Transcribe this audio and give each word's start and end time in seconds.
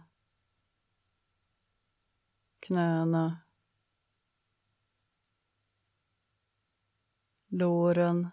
Knäna. 2.59 3.37
Låren. 7.53 8.27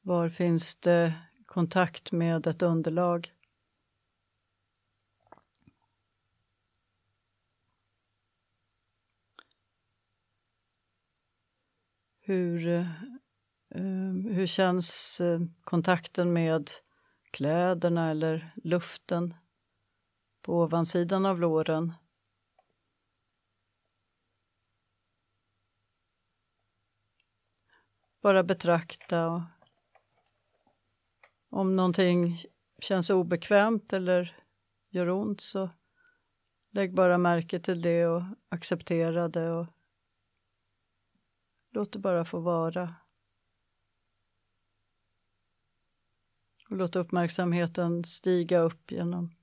Var 0.00 0.28
finns 0.28 0.76
det 0.76 1.12
kontakt 1.46 2.12
med 2.12 2.46
ett 2.46 2.62
underlag? 2.62 3.32
Hur, 12.20 12.68
eh, 12.68 12.86
hur 14.30 14.46
känns 14.46 15.20
eh, 15.20 15.40
kontakten 15.64 16.32
med 16.32 16.70
kläderna 17.30 18.10
eller 18.10 18.54
luften 18.64 19.34
på 20.42 20.54
ovansidan 20.62 21.26
av 21.26 21.40
låren? 21.40 21.92
Bara 28.20 28.42
betrakta 28.42 29.28
och 29.28 29.42
om 31.48 31.76
någonting 31.76 32.38
känns 32.78 33.10
obekvämt 33.10 33.92
eller 33.92 34.36
gör 34.90 35.08
ont 35.08 35.40
så 35.40 35.70
lägg 36.70 36.94
bara 36.94 37.18
märke 37.18 37.60
till 37.60 37.82
det 37.82 38.06
och 38.06 38.22
acceptera 38.48 39.28
det 39.28 39.50
och 39.50 39.66
Låt 41.72 41.92
det 41.92 41.98
bara 41.98 42.24
få 42.24 42.40
vara. 42.40 42.94
Och 46.70 46.76
låt 46.76 46.96
uppmärksamheten 46.96 48.04
stiga 48.04 48.58
upp 48.58 48.92
genom 48.92 49.34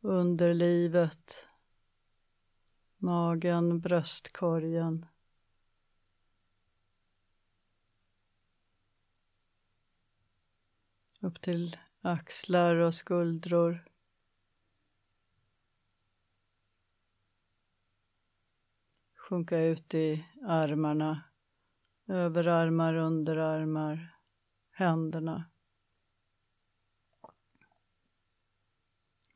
underlivet, 0.00 1.48
magen, 2.96 3.80
bröstkorgen. 3.80 5.06
Upp 11.26 11.40
till 11.40 11.76
axlar 12.02 12.76
och 12.76 12.94
skuldror. 12.94 13.84
sjunka 19.14 19.58
ut 19.58 19.94
i 19.94 20.26
armarna, 20.42 21.24
överarmar, 22.06 22.94
underarmar, 22.94 24.16
händerna. 24.70 25.44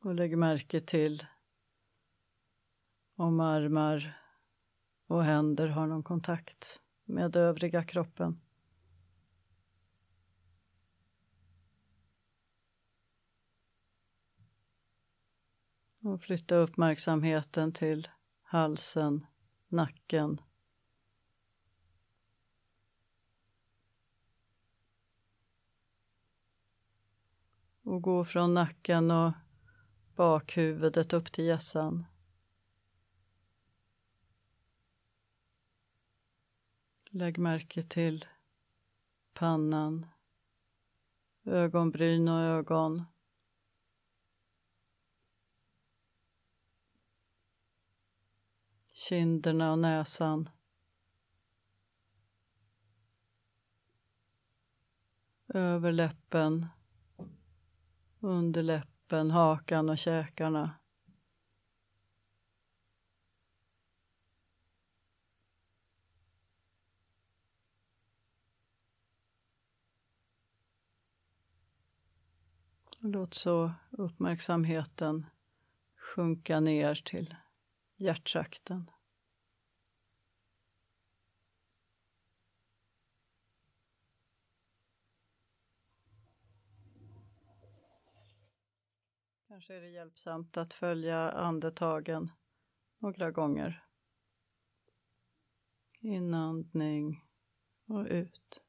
Och 0.03 0.15
lägg 0.15 0.37
märke 0.37 0.79
till 0.79 1.25
om 3.15 3.39
armar 3.39 4.21
och 5.07 5.23
händer 5.23 5.67
har 5.67 5.87
någon 5.87 6.03
kontakt 6.03 6.81
med 7.03 7.35
övriga 7.35 7.83
kroppen. 7.83 8.41
Och 16.11 16.21
flytta 16.21 16.55
uppmärksamheten 16.55 17.71
till 17.71 18.07
halsen, 18.41 19.25
nacken. 19.67 20.41
Och 27.83 28.01
gå 28.01 28.25
från 28.25 28.53
nacken 28.53 29.11
och 29.11 29.31
bakhuvudet 30.15 31.13
upp 31.13 31.31
till 31.31 31.45
hjässan. 31.45 32.05
Lägg 37.09 37.37
märke 37.37 37.83
till 37.83 38.25
pannan, 39.33 40.05
ögonbryn 41.43 42.27
och 42.27 42.41
ögon. 42.41 43.05
Kinderna 49.01 49.71
och 49.71 49.79
näsan. 49.79 50.49
Över 55.47 55.91
läppen, 55.91 56.67
under 58.19 58.63
läppen, 58.63 59.31
hakan 59.31 59.89
och 59.89 59.97
käkarna. 59.97 60.71
Låt 72.99 73.33
så 73.33 73.71
uppmärksamheten 73.89 75.25
sjunka 75.95 76.59
ner 76.59 76.95
till 76.95 77.35
hjärttrakten. 78.01 78.91
Kanske 89.47 89.75
är 89.75 89.81
det 89.81 89.89
hjälpsamt 89.89 90.57
att 90.57 90.73
följa 90.73 91.31
andetagen 91.31 92.31
några 92.97 93.31
gånger. 93.31 93.83
Inandning 95.99 97.25
och 97.85 98.05
ut. 98.05 98.61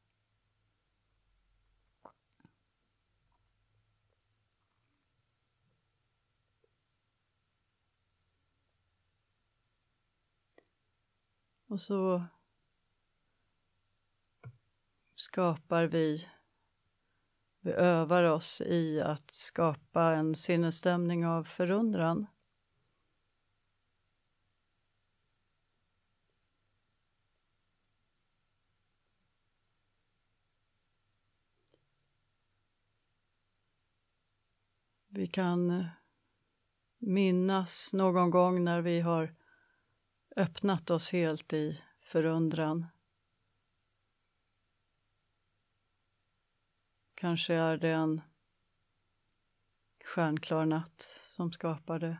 Och 11.72 11.80
så 11.80 12.24
skapar 15.16 15.84
vi, 15.84 16.28
vi 17.60 17.72
övar 17.72 18.24
oss 18.24 18.60
i 18.60 19.00
att 19.00 19.34
skapa 19.34 20.02
en 20.14 20.34
sinnesstämning 20.34 21.26
av 21.26 21.44
förundran. 21.44 22.26
Vi 35.08 35.26
kan 35.26 35.86
minnas 36.98 37.92
någon 37.92 38.30
gång 38.30 38.64
när 38.64 38.80
vi 38.80 39.00
har 39.00 39.41
öppnat 40.36 40.90
oss 40.90 41.12
helt 41.12 41.52
i 41.52 41.82
förundran. 42.00 42.86
Kanske 47.14 47.54
är 47.54 47.76
det 47.76 47.90
en 47.90 48.20
stjärnklar 50.04 50.66
natt 50.66 51.00
som 51.20 51.52
skapar 51.52 51.98
det. 51.98 52.16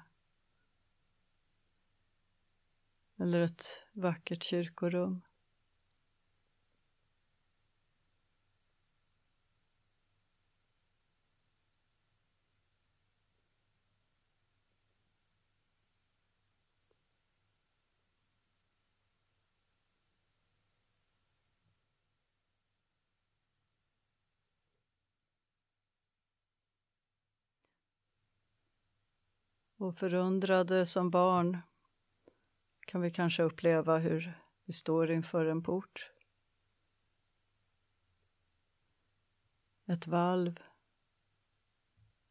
Eller 3.16 3.40
ett 3.40 3.64
vackert 3.92 4.42
kyrkorum. 4.42 5.22
Och 29.82 29.98
förundrade 29.98 30.86
som 30.86 31.10
barn 31.10 31.58
kan 32.86 33.00
vi 33.00 33.10
kanske 33.10 33.42
uppleva 33.42 33.98
hur 33.98 34.40
vi 34.64 34.72
står 34.72 35.10
inför 35.10 35.46
en 35.46 35.62
port. 35.62 36.10
Ett 39.86 40.06
valv. 40.06 40.60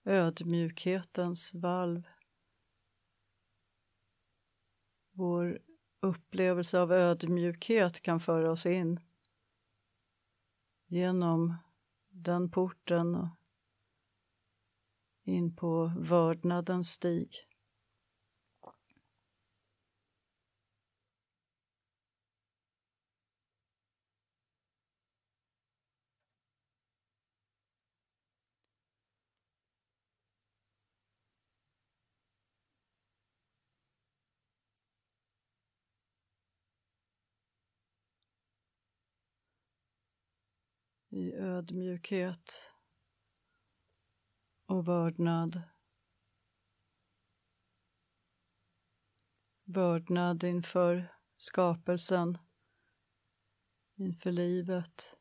Ödmjukhetens 0.04 1.54
valv. 1.54 2.08
Vår 5.12 5.60
upplevelse 6.00 6.80
av 6.80 6.92
ödmjukhet 6.92 8.02
kan 8.02 8.20
föra 8.20 8.52
oss 8.52 8.66
in 8.66 9.00
genom 10.88 11.56
den 12.10 12.52
porten 12.52 13.16
och 13.16 13.28
in 15.24 15.56
på 15.56 15.92
vördnadens 15.98 16.92
stig. 16.92 17.48
i 41.12 41.34
ödmjukhet 41.34 42.72
och 44.72 44.88
vördnad. 44.88 45.62
Vördnad 49.64 50.44
inför 50.44 51.16
skapelsen, 51.38 52.38
inför 53.96 54.32
livet. 54.32 55.21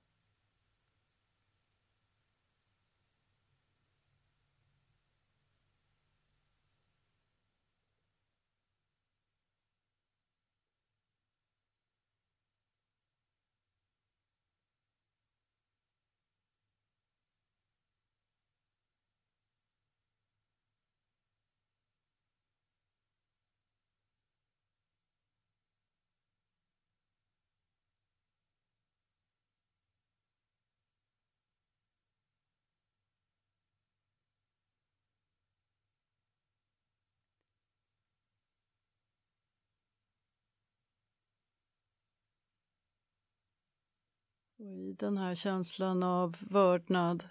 Och 44.61 44.77
i 44.77 44.93
den 44.93 45.19
här 45.19 45.35
känslan 45.35 46.03
av 46.03 46.37
vördnad 46.41 47.29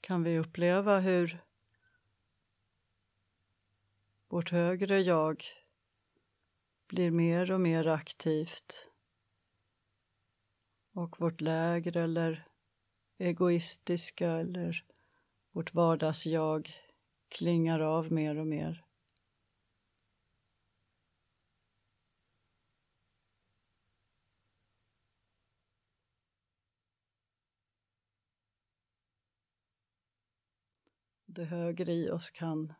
kan 0.00 0.22
vi 0.22 0.38
uppleva 0.38 0.98
hur 1.00 1.44
vårt 4.28 4.50
högre 4.50 5.00
jag 5.00 5.44
blir 6.86 7.10
mer 7.10 7.52
och 7.52 7.60
mer 7.60 7.86
aktivt 7.86 8.88
och 10.92 11.20
vårt 11.20 11.40
lägre 11.40 12.02
eller 12.02 12.48
egoistiska 13.18 14.30
eller 14.30 14.84
vårt 15.52 15.74
vardagsjag 15.74 16.70
klingar 17.28 17.80
av 17.80 18.12
mer 18.12 18.36
och 18.38 18.46
mer. 18.46 18.84
Det 31.34 31.44
högre 31.44 31.92
i 31.92 32.10
oss 32.10 32.30
kan 32.30 32.72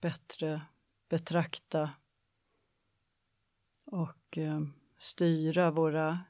bättre 0.00 0.62
betrakta 1.08 1.90
och 3.84 4.38
eh, 4.38 4.60
styra 4.98 5.70
våra 5.70 6.20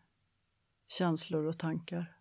känslor 0.88 1.44
och 1.44 1.58
tankar. 1.58 2.14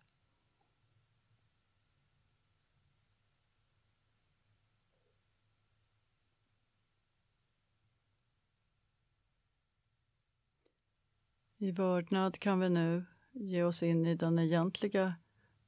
I 11.60 11.70
vördnad 11.70 12.38
kan 12.38 12.60
vi 12.60 12.68
nu 12.68 13.04
ge 13.32 13.62
oss 13.62 13.82
in 13.82 14.06
i 14.06 14.14
den 14.14 14.38
egentliga 14.38 15.14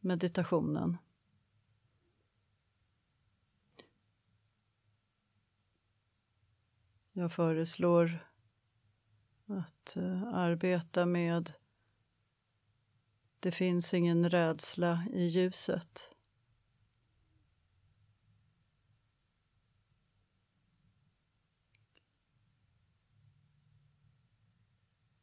meditationen. 0.01 0.97
Jag 7.21 7.33
föreslår 7.33 8.27
att 9.47 9.97
eh, 9.97 10.23
arbeta 10.23 11.07
med 11.07 11.53
Det 13.41 13.53
finns 13.53 13.95
ingen 13.95 14.31
rädsla 14.31 15.07
i 15.13 15.27
ljuset. 15.27 16.11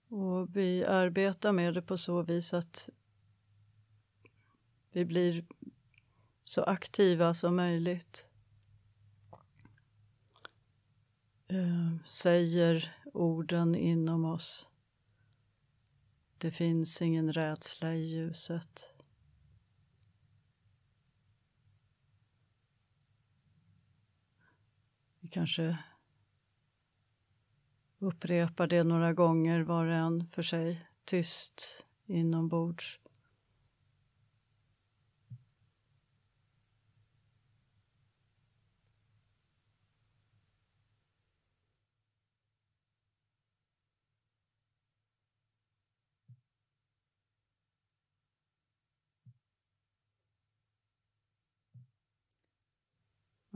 Och 0.08 0.56
vi 0.56 0.86
arbetar 0.86 1.51
med 1.51 1.74
det 1.74 1.82
på 1.82 1.98
så 1.98 2.22
vis 2.22 2.54
att 2.54 2.89
vi 4.92 5.06
blir 5.06 5.46
så 6.44 6.63
aktiva 6.63 7.34
som 7.34 7.56
möjligt. 7.56 8.27
Eh, 11.48 12.06
säger 12.06 12.96
orden 13.13 13.75
inom 13.75 14.25
oss. 14.25 14.70
Det 16.38 16.51
finns 16.51 17.01
ingen 17.01 17.34
rädsla 17.34 17.94
i 17.94 18.06
ljuset. 18.06 18.94
Vi 25.20 25.27
kanske 25.27 25.77
upprepar 28.00 28.68
det 28.68 28.84
några 28.84 29.13
gånger 29.13 29.62
var 29.62 29.86
och 29.86 29.94
en 29.94 30.30
för 30.30 30.42
sig, 30.42 30.88
tyst 31.06 31.86
inombords. 32.06 33.00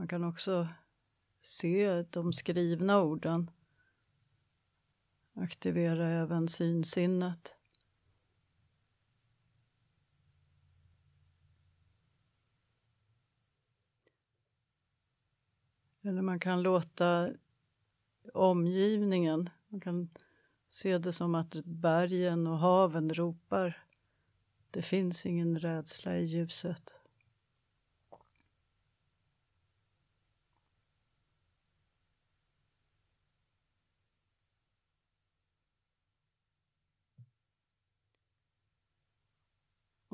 Man 0.02 0.08
kan 0.08 0.24
också 0.24 0.68
se 1.40 2.02
de 2.02 2.32
skrivna 2.32 3.02
orden. 3.02 3.50
Aktivera 5.34 6.08
även 6.08 6.48
synsinnet. 6.48 7.56
Eller 16.02 16.22
man 16.22 16.40
kan 16.40 16.62
låta 16.62 17.30
omgivningen, 18.34 19.50
man 19.68 19.80
kan 19.80 20.10
se 20.68 20.98
det 20.98 21.12
som 21.12 21.34
att 21.34 21.64
bergen 21.64 22.46
och 22.46 22.58
haven 22.58 23.14
ropar. 23.14 23.84
Det 24.70 24.82
finns 24.82 25.26
ingen 25.26 25.58
rädsla 25.58 26.16
i 26.16 26.24
ljuset. 26.24 27.01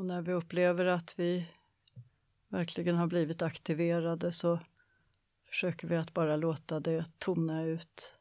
När 0.08 0.22
vi 0.22 0.32
upplever 0.32 0.84
att 0.84 1.18
vi 1.18 1.46
verkligen 2.48 2.96
har 2.96 3.06
blivit 3.06 3.42
aktiverade 3.42 4.32
så 4.32 4.58
försöker 5.46 5.88
vi 5.88 5.96
att 5.96 6.14
bara 6.14 6.36
låta 6.36 6.80
det 6.80 7.04
tona 7.18 7.62
ut. 7.62 8.14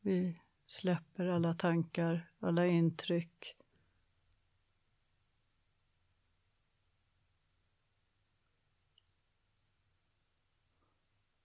Vi 0.00 0.36
släpper 0.66 1.26
alla 1.26 1.54
tankar, 1.54 2.30
alla 2.40 2.66
intryck. 2.66 3.59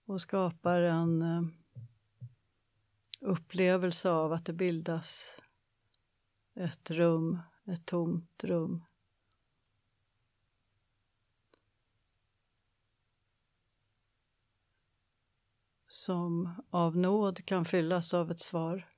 Och 0.05 0.21
skapar 0.21 0.81
en 0.81 1.21
eh, 1.21 1.43
upplevelse 3.19 4.09
av 4.09 4.33
att 4.33 4.45
det 4.45 4.53
bildas 4.53 5.37
ett 6.53 6.91
rum, 6.91 7.39
ett 7.65 7.85
tomt 7.85 8.43
rum. 8.43 8.83
Som 15.87 16.63
av 16.69 16.97
nåd 16.97 17.45
kan 17.45 17.65
fyllas 17.65 18.13
av 18.13 18.31
ett 18.31 18.39
svar. 18.39 18.94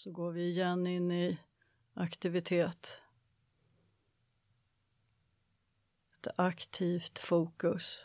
Så 0.00 0.10
går 0.10 0.30
vi 0.30 0.48
igen 0.48 0.86
in 0.86 1.10
i 1.10 1.38
aktivitet. 1.94 3.00
Ett 6.12 6.28
aktivt 6.36 7.18
fokus. 7.18 8.04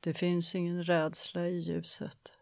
Det 0.00 0.14
finns 0.14 0.54
ingen 0.54 0.84
rädsla 0.84 1.48
i 1.48 1.58
ljuset. 1.58 2.32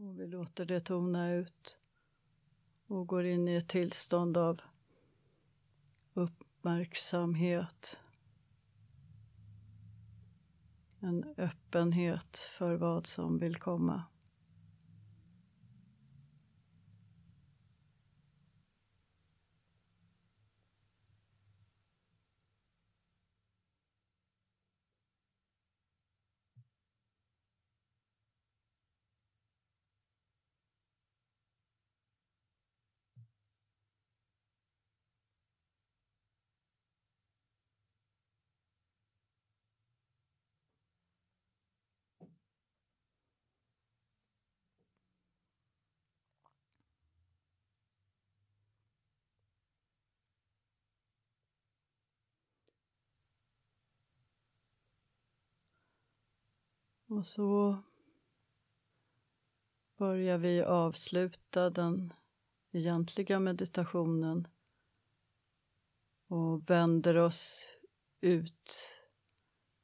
Och 0.00 0.20
vi 0.20 0.26
låter 0.26 0.64
det 0.64 0.80
tona 0.80 1.32
ut 1.32 1.78
och 2.86 3.06
går 3.06 3.24
in 3.24 3.48
i 3.48 3.54
ett 3.54 3.68
tillstånd 3.68 4.36
av 4.36 4.60
uppmärksamhet. 6.14 8.00
En 11.00 11.34
öppenhet 11.36 12.36
för 12.36 12.74
vad 12.74 13.06
som 13.06 13.38
vill 13.38 13.56
komma. 13.56 14.04
Och 57.10 57.26
så 57.26 57.78
börjar 59.96 60.38
vi 60.38 60.62
avsluta 60.62 61.70
den 61.70 62.12
egentliga 62.72 63.40
meditationen 63.40 64.48
och 66.26 66.70
vänder 66.70 67.16
oss 67.16 67.66
ut 68.20 68.72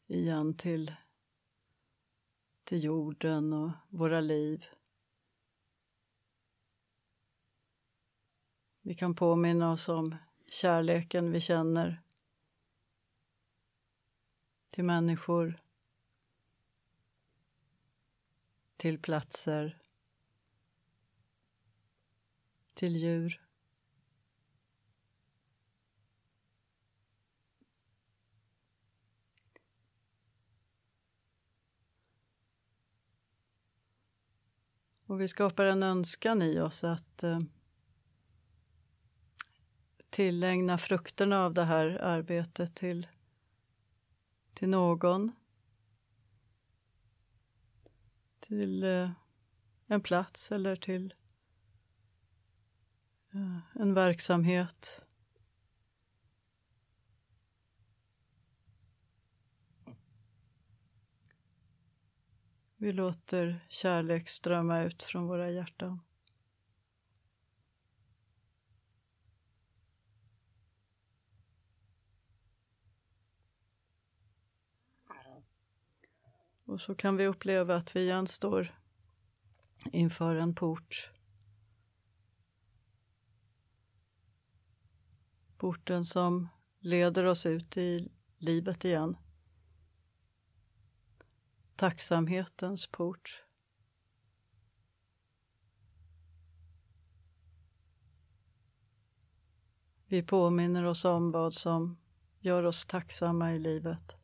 igen 0.06 0.56
till, 0.56 0.94
till 2.64 2.84
jorden 2.84 3.52
och 3.52 3.70
våra 3.88 4.20
liv. 4.20 4.64
Vi 8.80 8.94
kan 8.94 9.14
påminna 9.14 9.72
oss 9.72 9.88
om 9.88 10.16
kärleken 10.48 11.32
vi 11.32 11.40
känner 11.40 12.02
till 14.70 14.84
människor 14.84 15.63
till 18.84 18.98
platser, 18.98 19.78
till 22.74 22.96
djur. 22.96 23.40
Och 35.06 35.20
vi 35.20 35.28
skapar 35.28 35.64
en 35.64 35.82
önskan 35.82 36.42
i 36.42 36.60
oss 36.60 36.84
att 36.84 37.22
eh, 37.22 37.40
tillägna 40.10 40.78
frukterna 40.78 41.44
av 41.44 41.54
det 41.54 41.64
här 41.64 41.86
arbetet 41.86 42.74
till, 42.74 43.06
till 44.54 44.68
någon 44.68 45.32
till 48.44 48.82
eh, 48.82 49.10
en 49.86 50.00
plats 50.00 50.52
eller 50.52 50.76
till 50.76 51.14
eh, 53.32 53.58
en 53.74 53.94
verksamhet. 53.94 55.00
Vi 62.76 62.92
låter 62.92 63.66
kärlek 63.68 64.28
strömma 64.28 64.82
ut 64.82 65.02
från 65.02 65.26
våra 65.26 65.50
hjärtan. 65.50 66.00
Och 76.74 76.80
så 76.80 76.94
kan 76.94 77.16
vi 77.16 77.26
uppleva 77.26 77.76
att 77.76 77.96
vi 77.96 78.00
igen 78.00 78.26
står 78.26 78.74
inför 79.84 80.36
en 80.36 80.54
port. 80.54 81.10
Porten 85.56 86.04
som 86.04 86.48
leder 86.78 87.24
oss 87.24 87.46
ut 87.46 87.76
i 87.76 88.12
livet 88.38 88.84
igen. 88.84 89.16
Tacksamhetens 91.76 92.86
port. 92.86 93.42
Vi 100.06 100.22
påminner 100.22 100.84
oss 100.84 101.04
om 101.04 101.30
vad 101.30 101.54
som 101.54 101.98
gör 102.40 102.62
oss 102.62 102.86
tacksamma 102.86 103.54
i 103.54 103.58
livet. 103.58 104.16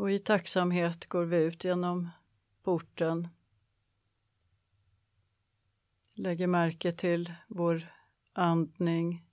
Och 0.00 0.10
i 0.10 0.18
tacksamhet 0.18 1.06
går 1.06 1.24
vi 1.24 1.36
ut 1.36 1.64
genom 1.64 2.08
porten. 2.62 3.28
Lägger 6.14 6.46
märke 6.46 6.92
till 6.92 7.34
vår 7.48 7.86
andning. 8.32 9.26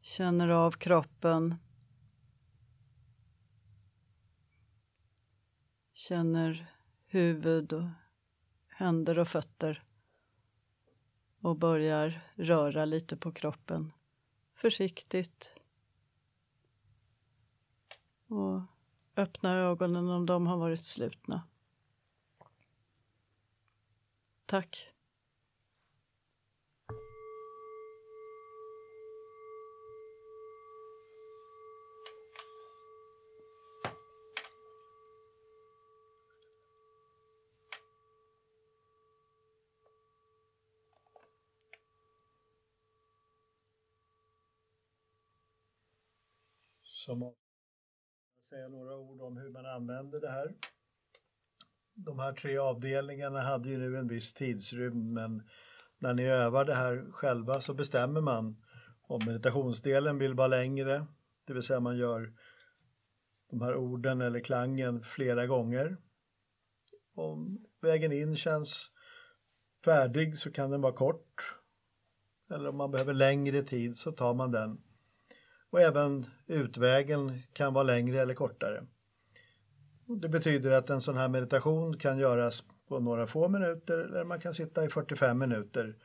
Känner 0.00 0.48
av 0.48 0.70
kroppen. 0.70 1.54
Känner 5.92 6.72
huvud 7.06 7.72
och 7.72 7.88
händer 8.66 9.18
och 9.18 9.28
fötter. 9.28 9.84
Och 11.40 11.56
börjar 11.56 12.20
röra 12.34 12.84
lite 12.84 13.16
på 13.16 13.32
kroppen. 13.32 13.92
Försiktigt. 14.54 15.58
Och 18.28 18.60
öppna 19.16 19.54
ögonen 19.54 20.08
om 20.08 20.26
de 20.26 20.46
har 20.46 20.56
varit 20.56 20.84
slutna. 20.84 21.42
Tack. 24.46 24.94
Som 46.82 47.34
säga 48.48 48.68
några 48.68 48.96
ord 48.96 49.20
om 49.20 49.36
hur 49.36 49.50
man 49.50 49.66
använder 49.66 50.20
det 50.20 50.30
här. 50.30 50.54
De 51.94 52.18
här 52.18 52.32
tre 52.32 52.58
avdelningarna 52.58 53.40
hade 53.40 53.68
ju 53.68 53.78
nu 53.78 53.98
en 53.98 54.08
viss 54.08 54.32
tidsrymd 54.34 55.12
men 55.12 55.48
när 55.98 56.14
ni 56.14 56.24
övar 56.24 56.64
det 56.64 56.74
här 56.74 57.06
själva 57.12 57.60
så 57.60 57.74
bestämmer 57.74 58.20
man 58.20 58.64
om 59.02 59.20
meditationsdelen 59.26 60.18
vill 60.18 60.34
vara 60.34 60.48
längre, 60.48 61.06
det 61.46 61.52
vill 61.52 61.62
säga 61.62 61.80
man 61.80 61.98
gör 61.98 62.32
de 63.50 63.62
här 63.62 63.76
orden 63.76 64.20
eller 64.20 64.40
klangen 64.40 65.02
flera 65.02 65.46
gånger. 65.46 65.96
Om 67.14 67.66
vägen 67.80 68.12
in 68.12 68.36
känns 68.36 68.90
färdig 69.84 70.38
så 70.38 70.52
kan 70.52 70.70
den 70.70 70.80
vara 70.80 70.92
kort. 70.92 71.54
Eller 72.50 72.68
om 72.68 72.76
man 72.76 72.90
behöver 72.90 73.14
längre 73.14 73.62
tid 73.62 73.96
så 73.96 74.12
tar 74.12 74.34
man 74.34 74.50
den 74.50 74.87
och 75.70 75.80
även 75.80 76.26
utvägen 76.46 77.42
kan 77.52 77.74
vara 77.74 77.84
längre 77.84 78.20
eller 78.20 78.34
kortare. 78.34 78.86
Det 80.06 80.28
betyder 80.28 80.70
att 80.70 80.90
en 80.90 81.00
sån 81.00 81.16
här 81.16 81.28
meditation 81.28 81.98
kan 81.98 82.18
göras 82.18 82.64
på 82.88 82.98
några 82.98 83.26
få 83.26 83.48
minuter 83.48 83.98
eller 83.98 84.24
man 84.24 84.40
kan 84.40 84.54
sitta 84.54 84.84
i 84.84 84.88
45 84.88 85.38
minuter. 85.38 85.96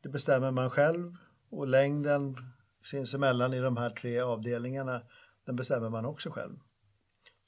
Det 0.00 0.08
bestämmer 0.08 0.50
man 0.50 0.70
själv 0.70 1.16
och 1.50 1.66
längden 1.66 2.36
sinsemellan 2.84 3.54
i 3.54 3.60
de 3.60 3.76
här 3.76 3.90
tre 3.90 4.20
avdelningarna 4.20 5.02
den 5.44 5.56
bestämmer 5.56 5.90
man 5.90 6.04
också 6.04 6.30
själv. 6.30 6.58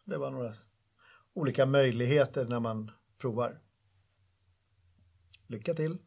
Det 0.04 0.18
var 0.18 0.30
några 0.30 0.54
olika 1.32 1.66
möjligheter 1.66 2.44
när 2.44 2.60
man 2.60 2.90
provar. 3.18 3.60
Lycka 5.46 5.74
till! 5.74 5.98